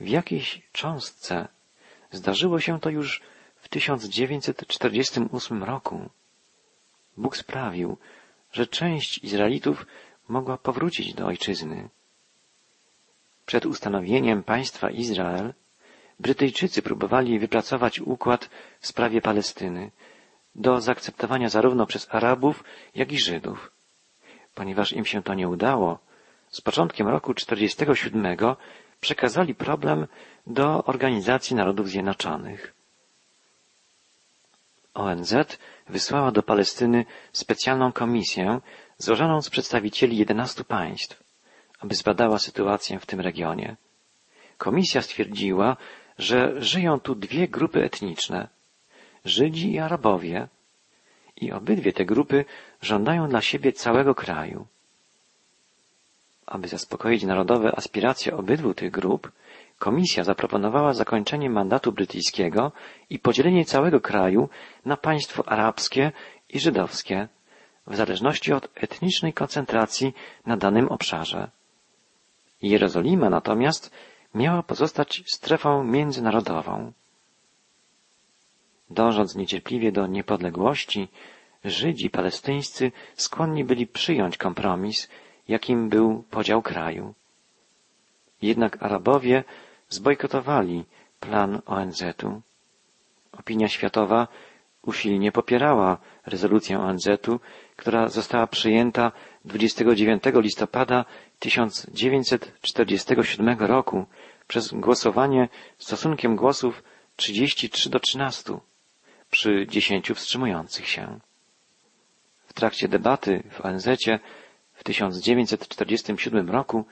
W 0.00 0.08
jakiejś 0.08 0.62
cząstce 0.72 1.48
zdarzyło 2.10 2.60
się 2.60 2.80
to 2.80 2.90
już 2.90 3.22
w 3.56 3.68
1948 3.68 5.64
roku. 5.64 6.08
Bóg 7.16 7.36
sprawił, 7.36 7.96
że 8.52 8.66
część 8.66 9.18
Izraelitów 9.18 9.86
mogła 10.28 10.58
powrócić 10.58 11.14
do 11.14 11.26
ojczyzny. 11.26 11.88
Przed 13.46 13.66
ustanowieniem 13.66 14.42
państwa 14.42 14.90
Izrael 14.90 15.54
Brytyjczycy 16.20 16.82
próbowali 16.82 17.38
wypracować 17.38 18.00
układ 18.00 18.50
w 18.80 18.86
sprawie 18.86 19.20
Palestyny 19.20 19.90
do 20.54 20.80
zaakceptowania 20.80 21.48
zarówno 21.48 21.86
przez 21.86 22.06
Arabów, 22.10 22.64
jak 22.94 23.12
i 23.12 23.18
Żydów. 23.18 23.70
Ponieważ 24.54 24.92
im 24.92 25.04
się 25.04 25.22
to 25.22 25.34
nie 25.34 25.48
udało, 25.48 25.98
z 26.50 26.60
początkiem 26.60 27.08
roku 27.08 27.34
1947 27.34 28.36
przekazali 29.00 29.54
problem 29.54 30.06
do 30.46 30.84
Organizacji 30.84 31.56
Narodów 31.56 31.88
Zjednoczonych. 31.88 32.74
ONZ 34.94 35.34
wysłała 35.88 36.30
do 36.30 36.42
Palestyny 36.42 37.04
specjalną 37.32 37.92
komisję 37.92 38.60
złożoną 38.98 39.42
z 39.42 39.50
przedstawicieli 39.50 40.16
11 40.16 40.64
państw, 40.64 41.22
aby 41.80 41.94
zbadała 41.94 42.38
sytuację 42.38 42.98
w 42.98 43.06
tym 43.06 43.20
regionie. 43.20 43.76
Komisja 44.58 45.02
stwierdziła, 45.02 45.76
że 46.18 46.62
żyją 46.62 47.00
tu 47.00 47.14
dwie 47.14 47.48
grupy 47.48 47.84
etniczne 47.84 48.48
Żydzi 49.24 49.72
i 49.72 49.78
Arabowie 49.78 50.48
i 51.36 51.52
obydwie 51.52 51.92
te 51.92 52.04
grupy 52.04 52.44
żądają 52.82 53.28
dla 53.28 53.40
siebie 53.40 53.72
całego 53.72 54.14
kraju. 54.14 54.66
Aby 56.48 56.68
zaspokoić 56.68 57.22
narodowe 57.24 57.76
aspiracje 57.76 58.36
obydwu 58.36 58.74
tych 58.74 58.90
grup, 58.90 59.32
Komisja 59.78 60.24
zaproponowała 60.24 60.92
zakończenie 60.94 61.50
mandatu 61.50 61.92
brytyjskiego 61.92 62.72
i 63.10 63.18
podzielenie 63.18 63.64
całego 63.64 64.00
kraju 64.00 64.48
na 64.84 64.96
państwo 64.96 65.48
arabskie 65.48 66.12
i 66.48 66.60
żydowskie, 66.60 67.28
w 67.86 67.96
zależności 67.96 68.52
od 68.52 68.68
etnicznej 68.74 69.32
koncentracji 69.32 70.14
na 70.46 70.56
danym 70.56 70.88
obszarze. 70.88 71.50
Jerozolima 72.62 73.30
natomiast 73.30 73.90
miała 74.34 74.62
pozostać 74.62 75.22
strefą 75.26 75.84
międzynarodową. 75.84 76.92
Dążąc 78.90 79.36
niecierpliwie 79.36 79.92
do 79.92 80.06
niepodległości, 80.06 81.08
Żydzi 81.64 82.10
palestyńscy 82.10 82.92
skłonni 83.14 83.64
byli 83.64 83.86
przyjąć 83.86 84.36
kompromis, 84.36 85.08
jakim 85.48 85.88
był 85.88 86.22
podział 86.30 86.62
kraju. 86.62 87.14
Jednak 88.42 88.82
Arabowie 88.82 89.44
zbojkotowali 89.88 90.84
plan 91.20 91.60
ONZ-u. 91.66 92.40
Opinia 93.32 93.68
światowa 93.68 94.28
usilnie 94.82 95.32
popierała 95.32 95.98
rezolucję 96.26 96.78
ONZ-u, 96.78 97.40
która 97.76 98.08
została 98.08 98.46
przyjęta 98.46 99.12
29 99.44 100.22
listopada 100.34 101.04
1947 101.38 103.58
roku 103.58 104.06
przez 104.48 104.72
głosowanie 104.72 105.48
stosunkiem 105.78 106.36
głosów 106.36 106.82
33 107.16 107.90
do 107.90 108.00
13 108.00 108.58
przy 109.30 109.66
10 109.66 110.10
wstrzymujących 110.14 110.88
się. 110.88 111.18
W 112.46 112.52
trakcie 112.52 112.88
debaty 112.88 113.42
w 113.50 113.64
ONZ 113.64 113.88
w 114.78 114.84
1947 114.84 116.50
roku 116.50 116.84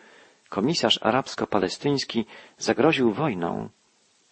komisarz 0.48 0.98
arabsko-palestyński 1.02 2.24
zagroził 2.58 3.12
wojną. 3.12 3.68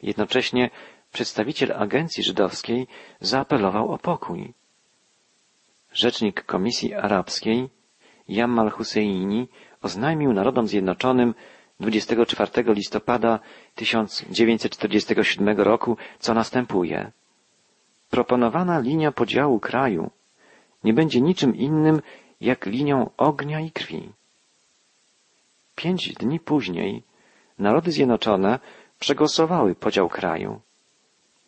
Jednocześnie 0.02 0.70
przedstawiciel 1.12 1.72
agencji 1.72 2.22
żydowskiej 2.24 2.86
zaapelował 3.20 3.92
o 3.92 3.98
pokój. 3.98 4.54
Rzecznik 5.92 6.44
Komisji 6.44 6.94
Arabskiej 6.94 7.68
Jamal 8.28 8.70
Husseini 8.70 9.48
oznajmił 9.82 10.32
Narodom 10.32 10.68
Zjednoczonym 10.68 11.34
24 11.80 12.50
listopada 12.74 13.38
1947 13.74 15.60
roku, 15.60 15.96
co 16.18 16.34
następuje. 16.34 17.12
Proponowana 18.10 18.78
linia 18.78 19.12
podziału 19.12 19.60
kraju 19.60 20.10
nie 20.84 20.94
będzie 20.94 21.20
niczym 21.20 21.56
innym 21.56 22.02
jak 22.44 22.66
linią 22.66 23.10
ognia 23.16 23.60
i 23.60 23.70
krwi. 23.70 24.12
Pięć 25.74 26.12
dni 26.12 26.40
później 26.40 27.02
Narody 27.58 27.92
Zjednoczone 27.92 28.58
przegłosowały 28.98 29.74
podział 29.74 30.08
kraju. 30.08 30.60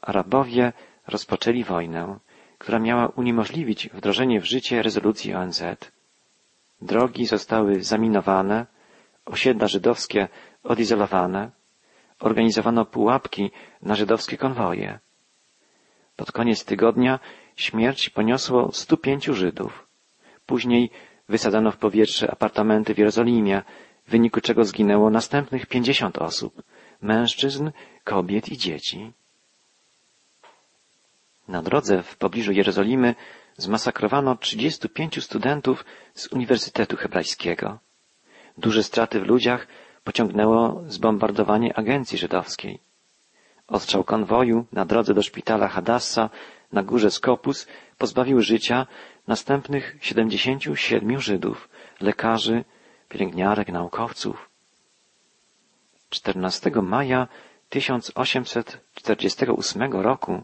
Arabowie 0.03 0.73
rozpoczęli 1.07 1.65
wojnę, 1.65 2.19
która 2.59 2.79
miała 2.79 3.07
uniemożliwić 3.09 3.89
wdrożenie 3.89 4.41
w 4.41 4.45
życie 4.45 4.83
rezolucji 4.83 5.35
ONZ. 5.35 5.63
Drogi 6.83 7.27
zostały 7.27 7.83
zaminowane, 7.83 8.67
osiedla 9.25 9.69
żydowskie 9.69 10.29
odizolowane, 10.65 11.51
organizowano 12.21 12.85
pułapki 12.85 13.51
na 13.83 13.95
żydowskie 13.95 14.37
konwoje. 14.37 14.99
Pod 16.17 16.33
koniec 16.33 16.65
tygodnia 16.65 17.19
śmierć 17.57 18.11
poniosło 18.11 18.73
105 18.73 19.25
Żydów. 19.25 19.86
Później 20.47 20.91
wysadzano 21.29 21.71
w 21.73 21.77
powietrze 21.77 22.31
apartamenty 22.31 22.95
w 22.95 22.99
Jerozolimie, 22.99 23.63
w 24.07 24.11
wyniku 24.11 24.41
czego 24.41 24.65
zginęło 24.65 25.11
następnych 25.11 25.67
50 25.67 26.19
osób, 26.19 26.63
mężczyzn, 27.03 27.71
kobiet 28.05 28.49
i 28.49 28.57
dzieci. 28.57 29.13
Na 31.49 31.63
drodze 31.63 32.03
w 32.03 32.17
pobliżu 32.17 32.53
Jerozolimy 32.53 33.15
zmasakrowano 33.57 34.37
35 34.37 35.25
studentów 35.25 35.85
z 36.15 36.27
Uniwersytetu 36.27 36.97
Hebrajskiego. 36.97 37.79
Duże 38.59 38.83
straty 38.83 39.21
w 39.21 39.27
ludziach 39.27 39.67
pociągnęło 40.05 40.83
zbombardowanie 40.89 41.79
agencji 41.79 42.19
żydowskiej. 42.19 42.79
Ostrzał 43.67 44.05
konwoju 44.05 44.67
na 44.73 44.85
drodze 44.85 45.15
do 45.15 45.23
szpitala 45.23 45.69
Hadassa 45.69 46.31
na 46.73 46.83
górze 46.83 47.11
Skopus 47.11 47.67
pozbawił 47.99 48.41
życia 48.41 48.87
następnych 49.27 49.97
77 50.01 51.21
Żydów, 51.21 51.69
lekarzy, 52.01 52.65
pielęgniarek, 53.09 53.69
naukowców. 53.69 54.51
14 56.11 56.71
maja 56.83 57.29
1848 57.69 59.93
roku 59.93 60.43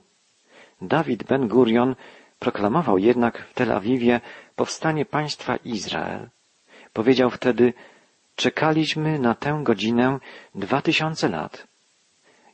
Dawid 0.83 1.25
Ben 1.25 1.49
Gurion 1.49 1.97
proklamował 2.39 2.99
jednak 2.99 3.39
w 3.39 3.55
Tel 3.55 3.73
Awiwie 3.73 4.21
powstanie 4.57 5.05
państwa 5.05 5.57
Izrael. 5.57 6.29
Powiedział 6.93 7.31
wtedy, 7.31 7.73
czekaliśmy 8.37 9.19
na 9.19 9.35
tę 9.35 9.61
godzinę 9.63 10.19
dwa 10.55 10.83
tysiące 10.83 11.29
lat. 11.29 11.67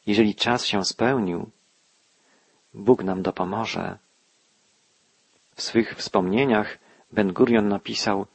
Jeżeli 0.07 0.35
czas 0.35 0.67
się 0.67 0.85
spełnił, 0.85 1.51
Bóg 2.75 3.05
nam 3.05 3.23
dopomoże. 3.23 3.99
W 5.59 5.63
swych 5.63 5.95
wspomnieniach 5.97 6.79
Ben 7.13 7.33
Gurion 7.33 7.69
napisał, 7.69 8.27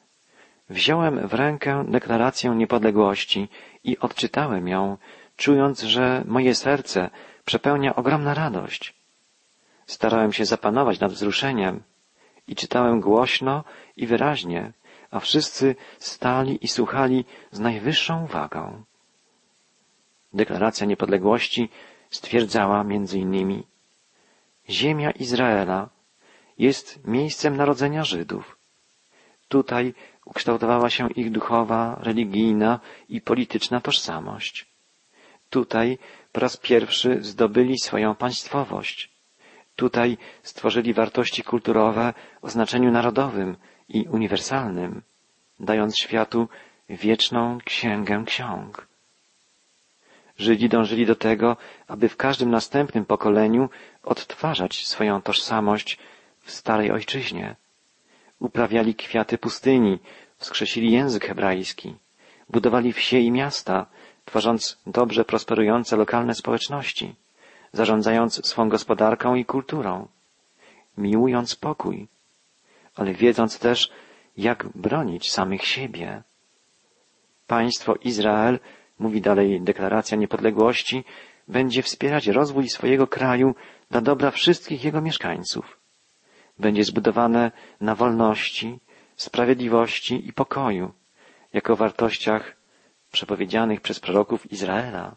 Wziąłem 0.70 1.28
w 1.28 1.34
rękę 1.34 1.86
deklarację 1.88 2.50
niepodległości 2.50 3.50
i 3.84 4.00
odczytałem 4.00 4.68
ją, 4.68 4.98
czując, 5.38 5.82
że 5.82 6.24
moje 6.28 6.56
serce 6.56 7.10
przepełnia 7.46 7.96
ogromna 7.96 8.34
radość. 8.34 8.94
Starałem 9.86 10.34
się 10.34 10.46
zapanować 10.46 11.00
nad 11.00 11.12
wzruszeniem 11.12 11.84
i 12.48 12.56
czytałem 12.56 13.02
głośno 13.02 13.64
i 13.98 14.08
wyraźnie, 14.08 14.72
a 15.12 15.20
wszyscy 15.20 15.76
stali 16.00 16.66
i 16.66 16.68
słuchali 16.68 17.26
z 17.52 17.60
najwyższą 17.60 18.24
uwagą. 18.24 18.84
Deklaracja 20.34 20.86
niepodległości 20.88 21.70
stwierdzała 22.10 22.84
między 22.84 23.20
innymi 23.20 23.64
Ziemia 24.70 25.12
Izraela 25.12 25.93
jest 26.64 26.88
miejscem 27.18 27.58
narodzenia 27.58 28.04
Żydów. 28.04 28.58
Tutaj 29.48 29.94
ukształtowała 30.26 30.90
się 30.90 31.04
ich 31.22 31.32
duchowa, 31.32 31.82
religijna 32.02 32.80
i 33.10 33.22
polityczna 33.22 33.82
tożsamość. 33.82 34.56
Tutaj 35.50 35.98
po 36.32 36.40
raz 36.40 36.58
pierwszy 36.58 37.18
zdobyli 37.22 37.76
swoją 37.80 38.16
państwowość. 38.16 38.98
Tutaj 39.76 40.18
stworzyli 40.44 40.94
wartości 40.94 41.44
kulturowe 41.44 42.14
o 42.42 42.50
znaczeniu 42.50 42.92
narodowym 42.92 43.58
i 43.90 44.00
uniwersalnym, 44.18 45.02
dając 45.60 45.98
światu 45.98 46.48
wieczną 46.90 47.58
księgę 47.66 48.24
ksiąg. 48.26 48.88
Żydzi 50.38 50.70
dążyli 50.70 51.06
do 51.06 51.16
tego, 51.16 51.58
aby 51.88 52.10
w 52.10 52.18
każdym 52.18 52.50
następnym 52.52 53.06
pokoleniu 53.06 53.70
odtwarzać 54.04 54.88
swoją 54.88 55.22
tożsamość 55.22 55.98
w 56.44 56.52
starej 56.52 56.92
ojczyźnie. 56.92 57.56
Uprawiali 58.40 58.96
kwiaty 58.96 59.38
pustyni, 59.38 60.00
wskrzesili 60.38 60.92
język 60.92 61.26
hebrajski, 61.26 61.96
budowali 62.50 62.94
wsie 62.94 63.20
i 63.20 63.32
miasta, 63.32 63.86
tworząc 64.26 64.78
dobrze 64.88 65.26
prosperujące 65.26 65.96
lokalne 65.98 66.36
społeczności, 66.36 67.16
zarządzając 67.74 68.48
swą 68.48 68.70
gospodarką 68.70 69.36
i 69.36 69.46
kulturą, 69.46 70.08
miłując 70.98 71.56
pokój, 71.56 72.08
ale 72.96 73.14
wiedząc 73.14 73.60
też, 73.60 73.92
jak 74.38 74.68
bronić 74.76 75.32
samych 75.32 75.66
siebie. 75.66 76.24
Państwo 77.48 77.96
Izrael, 77.96 78.60
mówi 79.00 79.22
dalej 79.22 79.62
deklaracja 79.62 80.18
niepodległości, 80.18 81.04
będzie 81.48 81.82
wspierać 81.82 82.28
rozwój 82.28 82.70
swojego 82.70 83.08
kraju 83.08 83.56
dla 83.92 84.02
dobra 84.02 84.32
wszystkich 84.32 84.84
jego 84.84 85.02
mieszkańców. 85.02 85.83
Będzie 86.64 86.84
zbudowane 86.84 87.52
na 87.82 87.96
wolności, 87.96 88.80
sprawiedliwości 89.16 90.28
i 90.28 90.34
pokoju, 90.34 90.94
jako 91.54 91.76
wartościach 91.76 92.56
przepowiedzianych 93.12 93.82
przez 93.82 94.00
proroków 94.00 94.52
Izraela. 94.52 95.16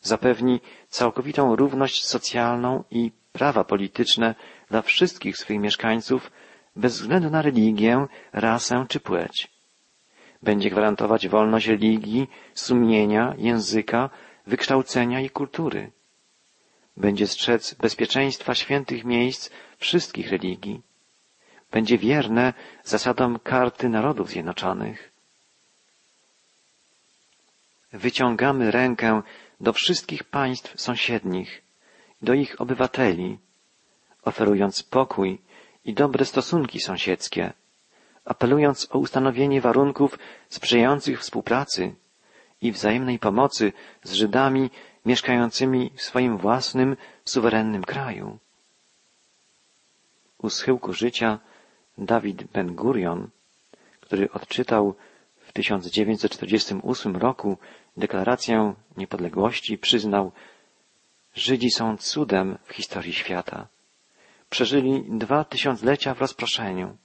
Zapewni 0.00 0.60
całkowitą 0.88 1.56
równość 1.56 2.04
socjalną 2.06 2.84
i 2.90 3.12
prawa 3.32 3.64
polityczne 3.64 4.34
dla 4.70 4.82
wszystkich 4.82 5.36
swoich 5.36 5.60
mieszkańców 5.60 6.30
bez 6.76 7.00
względu 7.00 7.30
na 7.30 7.42
religię, 7.42 8.06
rasę 8.32 8.86
czy 8.88 9.00
płeć. 9.00 9.48
Będzie 10.42 10.70
gwarantować 10.70 11.28
wolność 11.28 11.66
religii, 11.66 12.30
sumienia, 12.54 13.34
języka, 13.38 14.10
wykształcenia 14.46 15.20
i 15.20 15.30
kultury. 15.30 15.90
Będzie 16.96 17.26
strzec 17.26 17.74
bezpieczeństwa 17.74 18.54
świętych 18.54 19.04
miejsc 19.04 19.50
wszystkich 19.84 20.30
religii. 20.30 20.82
Będzie 21.70 21.98
wierne 21.98 22.52
zasadom 22.84 23.38
karty 23.38 23.88
Narodów 23.88 24.28
Zjednoczonych. 24.28 25.12
Wyciągamy 27.92 28.70
rękę 28.70 29.22
do 29.60 29.72
wszystkich 29.72 30.24
państw 30.24 30.80
sąsiednich, 30.80 31.62
do 32.22 32.34
ich 32.34 32.60
obywateli, 32.60 33.38
oferując 34.22 34.82
pokój 34.82 35.38
i 35.84 35.94
dobre 35.94 36.24
stosunki 36.24 36.80
sąsiedzkie, 36.80 37.52
apelując 38.24 38.88
o 38.90 38.98
ustanowienie 38.98 39.60
warunków 39.60 40.18
sprzyjających 40.48 41.20
współpracy 41.20 41.94
i 42.60 42.72
wzajemnej 42.72 43.18
pomocy 43.18 43.72
z 44.02 44.12
Żydami 44.12 44.70
mieszkającymi 45.06 45.90
w 45.96 46.02
swoim 46.02 46.38
własnym, 46.38 46.96
suwerennym 47.24 47.84
kraju. 47.84 48.38
U 50.44 50.50
schyłku 50.50 50.92
życia 50.92 51.38
Dawid 51.98 52.44
Ben 52.44 52.74
Gurion, 52.74 53.30
który 54.00 54.30
odczytał 54.30 54.94
w 55.36 55.52
1948 55.52 57.16
roku 57.16 57.58
deklarację 57.96 58.74
niepodległości, 58.96 59.78
przyznał, 59.78 60.32
Żydzi 61.34 61.70
są 61.70 61.96
cudem 61.96 62.58
w 62.64 62.72
historii 62.72 63.12
świata 63.12 63.68
przeżyli 64.50 65.04
dwa 65.08 65.44
tysiąclecia 65.44 66.14
w 66.14 66.20
rozproszeniu, 66.20 66.96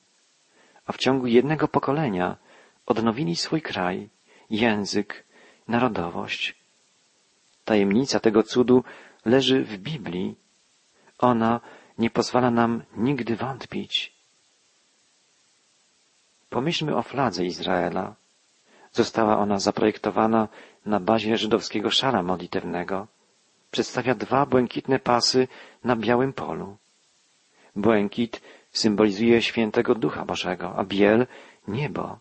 a 0.86 0.92
w 0.92 0.98
ciągu 0.98 1.28
jednego 1.28 1.68
pokolenia 1.68 2.38
odnowili 2.86 3.36
swój 3.36 3.62
kraj, 3.62 4.10
język, 4.50 5.26
narodowość. 5.68 6.56
Tajemnica 7.66 8.20
tego 8.20 8.44
cudu 8.44 8.84
leży 9.26 9.64
w 9.64 9.78
Biblii. 9.78 10.36
Ona 11.20 11.62
nie 12.00 12.10
pozwala 12.10 12.52
nam 12.52 12.84
nigdy 12.98 13.36
wątpić. 13.36 14.14
Pomyślmy 16.50 16.96
o 16.96 17.02
fladze 17.02 17.46
Izraela. 17.46 18.16
Została 18.92 19.38
ona 19.38 19.60
zaprojektowana 19.60 20.48
na 20.86 21.00
bazie 21.00 21.38
żydowskiego 21.38 21.92
szala 21.92 22.24
modlitewnego. 22.24 23.08
Przedstawia 23.72 24.16
dwa 24.16 24.46
błękitne 24.46 25.00
pasy 25.00 25.48
na 25.84 25.96
białym 25.96 26.34
polu. 26.34 26.78
Błękit 27.76 28.42
symbolizuje 28.72 29.42
świętego 29.42 29.96
Ducha 29.96 30.26
Bożego, 30.26 30.76
a 30.76 30.84
biel 30.84 31.28
niebo. 31.68 32.20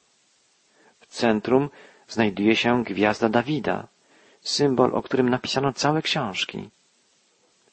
W 1.00 1.06
centrum 1.06 1.70
znajduje 2.08 2.56
się 2.56 2.84
gwiazda 2.84 3.28
Dawida, 3.28 3.86
symbol, 4.40 4.90
o 4.94 5.02
którym 5.02 5.28
napisano 5.28 5.72
całe 5.72 6.02
książki. 6.02 6.70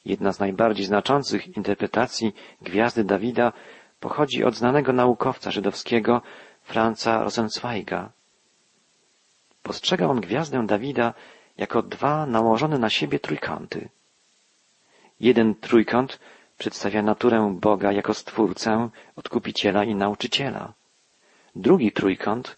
Jedna 0.06 0.32
z 0.32 0.40
najbardziej 0.40 0.86
znaczących 0.86 1.56
interpretacji 1.56 2.34
gwiazdy 2.62 3.04
Dawida 3.04 3.52
pochodzi 4.00 4.44
od 4.44 4.54
znanego 4.54 4.92
naukowca 4.92 5.50
żydowskiego 5.50 6.22
Franza 6.62 7.22
Rosenzweiga. 7.22 8.10
Postrzega 9.62 10.06
on 10.06 10.20
gwiazdę 10.20 10.66
Dawida 10.66 11.14
jako 11.56 11.82
dwa 11.82 12.26
nałożone 12.26 12.78
na 12.78 12.90
siebie 12.90 13.18
trójkąty. 13.18 13.88
Jeden 15.20 15.54
trójkąt 15.54 16.20
przedstawia 16.58 17.02
naturę 17.02 17.56
Boga 17.60 17.92
jako 17.92 18.14
Stwórcę, 18.14 18.88
Odkupiciela 19.16 19.84
i 19.84 19.94
Nauczyciela. 19.94 20.72
Drugi 21.56 21.92
trójkąt 21.92 22.56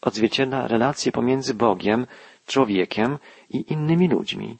odzwierciedla 0.00 0.68
relacje 0.68 1.12
pomiędzy 1.12 1.54
Bogiem, 1.54 2.06
człowiekiem 2.46 3.18
i 3.50 3.72
innymi 3.72 4.08
ludźmi. 4.08 4.58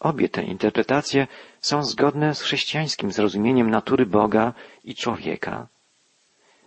Obie 0.00 0.28
te 0.28 0.42
interpretacje 0.42 1.26
są 1.60 1.84
zgodne 1.84 2.34
z 2.34 2.42
chrześcijańskim 2.42 3.12
zrozumieniem 3.12 3.70
natury 3.70 4.06
Boga 4.06 4.52
i 4.84 4.94
człowieka. 4.94 5.66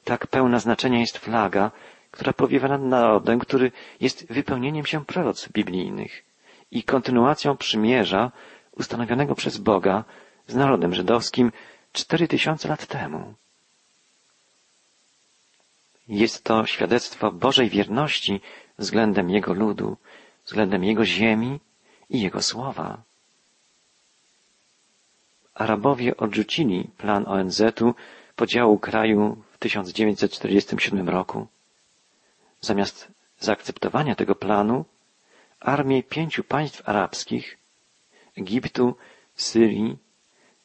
Tak 0.04 0.28
pełna 0.28 0.60
znaczenia 0.60 1.00
jest 1.00 1.18
flaga, 1.18 1.72
która 2.12 2.34
powiewa 2.34 2.68
nad 2.68 2.82
narodem, 2.82 3.40
który 3.40 3.72
jest 4.02 4.34
wypełnieniem 4.34 4.86
się 4.86 5.06
proroc 5.06 5.50
biblijnych 5.50 6.26
i 6.72 6.84
kontynuacją 6.84 7.58
przymierza 7.58 8.32
ustanowionego 8.72 9.36
przez 9.36 9.58
Boga 9.58 10.04
z 10.48 10.56
narodem 10.56 10.96
żydowskim 10.96 11.52
cztery 11.92 12.28
tysiące 12.28 12.68
lat 12.68 12.86
temu. 12.86 13.34
Jest 16.08 16.44
to 16.44 16.66
świadectwo 16.66 17.32
Bożej 17.32 17.70
wierności 17.70 18.42
względem 18.78 19.30
Jego 19.30 19.54
ludu, 19.54 19.98
względem 20.46 20.84
Jego 20.84 21.06
ziemi 21.06 21.60
i 22.10 22.22
Jego 22.22 22.42
słowa. 22.42 23.09
Arabowie 25.60 26.18
odrzucili 26.18 26.90
plan 26.98 27.28
ONZ-u 27.28 27.94
podziału 28.36 28.80
kraju 28.80 29.44
w 29.52 29.58
1947 29.58 31.10
roku. 31.10 31.48
Zamiast 32.62 33.12
zaakceptowania 33.40 34.16
tego 34.16 34.36
planu, 34.36 34.86
armie 35.60 36.04
pięciu 36.04 36.44
państw 36.44 36.90
arabskich 36.90 37.58
Egiptu, 38.38 38.96
Syrii, 39.36 39.98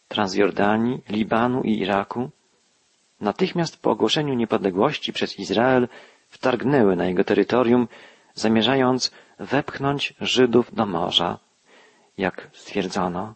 Transjordanii, 0.08 1.02
Libanu 1.08 1.62
i 1.62 1.78
Iraku 1.78 2.30
natychmiast 3.20 3.76
po 3.82 3.90
ogłoszeniu 3.90 4.34
niepodległości 4.34 5.12
przez 5.12 5.38
Izrael 5.38 5.88
wtargnęły 6.28 6.96
na 6.96 7.06
jego 7.06 7.24
terytorium, 7.24 7.88
zamierzając 8.34 9.10
wepchnąć 9.38 10.14
Żydów 10.20 10.74
do 10.74 10.86
morza, 10.86 11.38
jak 12.18 12.50
stwierdzono. 12.52 13.34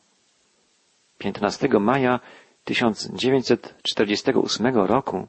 15 1.18 1.68
maja 1.80 2.20
1948 2.64 4.76
roku 4.76 5.28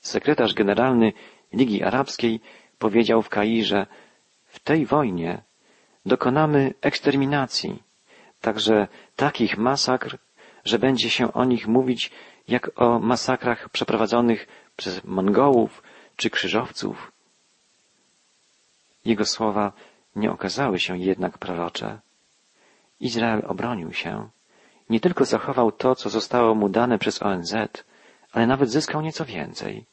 sekretarz 0.00 0.54
generalny 0.54 1.12
Ligi 1.52 1.82
Arabskiej 1.82 2.40
powiedział 2.78 3.22
w 3.22 3.28
Kairze, 3.28 3.86
w 4.46 4.58
tej 4.58 4.86
wojnie 4.86 5.42
dokonamy 6.06 6.74
eksterminacji, 6.80 7.82
także 8.40 8.88
takich 9.16 9.58
masakr, 9.58 10.18
że 10.64 10.78
będzie 10.78 11.10
się 11.10 11.32
o 11.32 11.44
nich 11.44 11.68
mówić 11.68 12.10
jak 12.48 12.70
o 12.76 12.98
masakrach 12.98 13.68
przeprowadzonych 13.68 14.46
przez 14.76 15.04
Mongołów 15.04 15.82
czy 16.16 16.30
krzyżowców. 16.30 17.12
Jego 19.04 19.24
słowa 19.24 19.72
nie 20.16 20.32
okazały 20.32 20.78
się 20.78 20.98
jednak 20.98 21.38
prorocze. 21.38 22.00
Izrael 23.00 23.42
obronił 23.46 23.92
się. 23.92 24.28
Nie 24.90 25.00
tylko 25.00 25.24
zachował 25.24 25.72
to, 25.72 25.94
co 25.94 26.08
zostało 26.08 26.54
mu 26.54 26.68
dane 26.68 26.98
przez 26.98 27.22
ONZ, 27.22 27.54
ale 28.32 28.46
nawet 28.46 28.70
zyskał 28.70 29.00
nieco 29.00 29.24
więcej. 29.24 29.84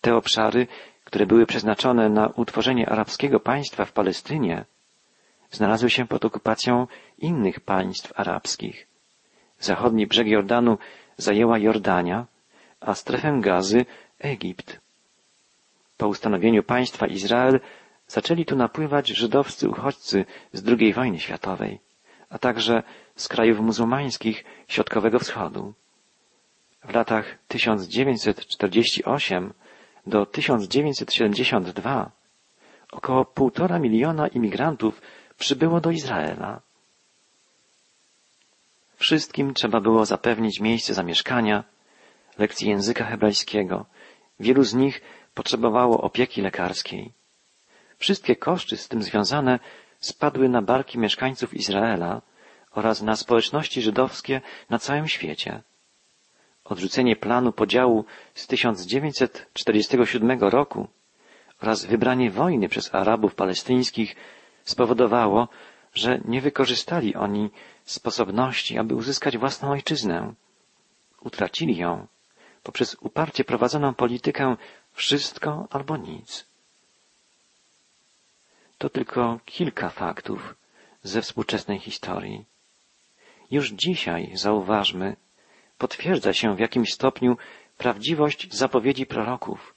Te 0.00 0.16
obszary, 0.16 0.66
które 1.04 1.26
były 1.26 1.46
przeznaczone 1.46 2.08
na 2.08 2.26
utworzenie 2.26 2.88
arabskiego 2.88 3.40
państwa 3.40 3.84
w 3.84 3.92
Palestynie, 3.92 4.64
znalazły 5.50 5.90
się 5.90 6.06
pod 6.06 6.24
okupacją 6.24 6.86
innych 7.18 7.60
państw 7.60 8.12
arabskich. 8.20 8.86
Zachodni 9.60 10.06
brzeg 10.06 10.26
Jordanu 10.26 10.78
zajęła 11.16 11.58
Jordania, 11.58 12.26
a 12.80 12.94
strefę 12.94 13.38
gazy 13.40 13.84
Egipt. 14.18 14.80
Po 15.96 16.08
ustanowieniu 16.08 16.62
państwa 16.62 17.06
Izrael 17.06 17.60
zaczęli 18.08 18.44
tu 18.44 18.56
napływać 18.56 19.08
żydowscy 19.08 19.68
uchodźcy 19.68 20.24
z 20.52 20.68
II 20.68 20.92
wojny 20.92 21.20
światowej, 21.20 21.78
a 22.32 22.38
także 22.38 22.82
z 23.16 23.28
krajów 23.28 23.60
muzułmańskich 23.60 24.44
Środkowego 24.68 25.18
Wschodu. 25.18 25.72
W 26.84 26.94
latach 26.94 27.38
1948 27.48 29.52
do 30.06 30.26
1972 30.26 32.10
około 32.92 33.24
półtora 33.24 33.78
miliona 33.78 34.28
imigrantów 34.28 35.02
przybyło 35.38 35.80
do 35.80 35.90
Izraela. 35.90 36.60
Wszystkim 38.96 39.54
trzeba 39.54 39.80
było 39.80 40.06
zapewnić 40.06 40.60
miejsce 40.60 40.94
zamieszkania, 40.94 41.64
lekcji 42.38 42.68
języka 42.68 43.04
hebrajskiego. 43.04 43.86
Wielu 44.40 44.64
z 44.64 44.74
nich 44.74 45.00
potrzebowało 45.34 46.00
opieki 46.00 46.42
lekarskiej. 46.42 47.12
Wszystkie 47.98 48.36
koszty 48.36 48.76
z 48.76 48.88
tym 48.88 49.02
związane 49.02 49.58
spadły 50.02 50.48
na 50.48 50.62
barki 50.62 50.98
mieszkańców 50.98 51.54
Izraela 51.54 52.22
oraz 52.70 53.02
na 53.02 53.16
społeczności 53.16 53.82
żydowskie 53.82 54.40
na 54.70 54.78
całym 54.78 55.08
świecie. 55.08 55.62
Odrzucenie 56.64 57.16
planu 57.16 57.52
podziału 57.52 58.04
z 58.34 58.46
1947 58.46 60.40
roku 60.40 60.88
oraz 61.62 61.84
wybranie 61.84 62.30
wojny 62.30 62.68
przez 62.68 62.94
Arabów 62.94 63.34
palestyńskich 63.34 64.16
spowodowało, 64.64 65.48
że 65.94 66.20
nie 66.24 66.40
wykorzystali 66.40 67.14
oni 67.14 67.50
sposobności, 67.84 68.78
aby 68.78 68.94
uzyskać 68.94 69.38
własną 69.38 69.70
ojczyznę. 69.70 70.34
Utracili 71.20 71.76
ją 71.76 72.06
poprzez 72.62 72.96
uparcie 73.00 73.44
prowadzoną 73.44 73.94
politykę 73.94 74.56
wszystko 74.92 75.66
albo 75.70 75.96
nic. 75.96 76.51
To 78.82 78.90
tylko 78.90 79.38
kilka 79.44 79.88
faktów 79.88 80.54
ze 81.02 81.22
współczesnej 81.22 81.78
historii. 81.78 82.44
Już 83.50 83.70
dzisiaj, 83.70 84.30
zauważmy, 84.34 85.16
potwierdza 85.78 86.32
się 86.32 86.56
w 86.56 86.58
jakimś 86.58 86.92
stopniu 86.92 87.36
prawdziwość 87.78 88.54
zapowiedzi 88.54 89.06
proroków, 89.06 89.74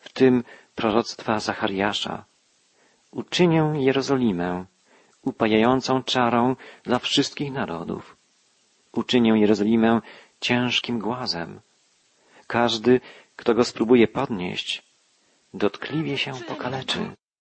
w 0.00 0.12
tym 0.12 0.44
proroctwa 0.74 1.40
Zachariasza. 1.40 2.24
Uczynię 3.10 3.72
Jerozolimę 3.76 4.64
upajającą 5.22 6.02
czarą 6.02 6.56
dla 6.82 6.98
wszystkich 6.98 7.52
narodów. 7.52 8.16
Uczynię 8.92 9.40
Jerozolimę 9.40 10.00
ciężkim 10.40 10.98
głazem. 10.98 11.60
Każdy, 12.46 13.00
kto 13.36 13.54
go 13.54 13.64
spróbuje 13.64 14.08
podnieść, 14.08 14.82
dotkliwie 15.54 16.18
się 16.18 16.32
pokaleczy. 16.48 17.16